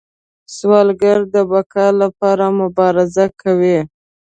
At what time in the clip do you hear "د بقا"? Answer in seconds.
1.33-1.87